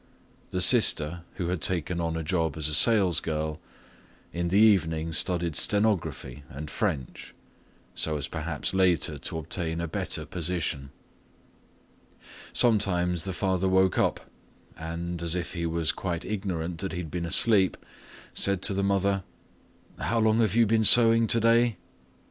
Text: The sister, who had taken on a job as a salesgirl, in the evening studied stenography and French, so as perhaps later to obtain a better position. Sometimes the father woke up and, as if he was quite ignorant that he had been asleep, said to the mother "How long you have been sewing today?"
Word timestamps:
The 0.49 0.61
sister, 0.61 1.25
who 1.35 1.49
had 1.49 1.61
taken 1.61 2.01
on 2.01 2.17
a 2.17 2.23
job 2.23 2.57
as 2.57 2.67
a 2.67 2.73
salesgirl, 2.73 3.59
in 4.33 4.47
the 4.47 4.57
evening 4.57 5.13
studied 5.13 5.55
stenography 5.55 6.41
and 6.49 6.71
French, 6.71 7.35
so 7.93 8.17
as 8.17 8.27
perhaps 8.27 8.73
later 8.73 9.19
to 9.19 9.37
obtain 9.37 9.79
a 9.79 9.87
better 9.87 10.25
position. 10.25 10.89
Sometimes 12.51 13.25
the 13.25 13.31
father 13.33 13.69
woke 13.69 13.99
up 13.99 14.21
and, 14.75 15.21
as 15.21 15.35
if 15.35 15.53
he 15.53 15.67
was 15.67 15.91
quite 15.91 16.25
ignorant 16.25 16.79
that 16.79 16.93
he 16.93 16.97
had 16.97 17.11
been 17.11 17.23
asleep, 17.25 17.77
said 18.33 18.63
to 18.63 18.73
the 18.73 18.81
mother 18.81 19.21
"How 19.99 20.17
long 20.17 20.41
you 20.41 20.45
have 20.57 20.67
been 20.67 20.83
sewing 20.83 21.27
today?" 21.27 21.77